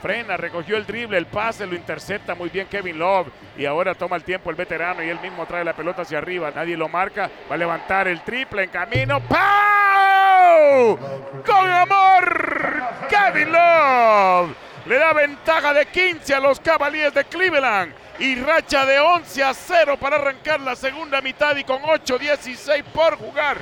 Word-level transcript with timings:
frena, 0.00 0.36
recogió 0.36 0.76
el 0.76 0.86
drible, 0.86 1.18
el 1.18 1.26
pase, 1.26 1.66
lo 1.66 1.74
intercepta 1.74 2.34
muy 2.34 2.48
bien 2.48 2.66
Kevin 2.66 2.98
Love 2.98 3.28
y 3.56 3.66
ahora 3.66 3.94
toma 3.94 4.16
el 4.16 4.24
tiempo 4.24 4.50
el 4.50 4.56
veterano 4.56 5.02
y 5.02 5.08
él 5.08 5.20
mismo 5.20 5.46
trae 5.46 5.64
la 5.64 5.74
pelota 5.74 6.02
hacia 6.02 6.18
arriba, 6.18 6.50
nadie 6.54 6.76
lo 6.76 6.88
marca, 6.88 7.30
va 7.50 7.54
a 7.54 7.58
levantar 7.58 8.08
el 8.08 8.22
triple 8.22 8.64
en 8.64 8.70
camino, 8.70 9.20
¡Pau! 9.20 10.98
¡Con 11.44 11.70
amor! 11.70 12.82
Kevin 13.08 13.52
Love 13.52 14.56
le 14.86 14.98
da 14.98 15.12
ventaja 15.12 15.74
de 15.74 15.86
15 15.86 16.34
a 16.34 16.40
los 16.40 16.58
Cavaliers 16.60 17.14
de 17.14 17.24
Cleveland 17.24 17.92
y 18.18 18.36
racha 18.36 18.84
de 18.84 18.98
11 18.98 19.44
a 19.44 19.54
0 19.54 19.96
para 19.98 20.16
arrancar 20.16 20.60
la 20.60 20.76
segunda 20.76 21.20
mitad 21.20 21.56
y 21.56 21.64
con 21.64 21.82
8-16 21.82 22.84
por 22.84 23.16
jugar. 23.16 23.58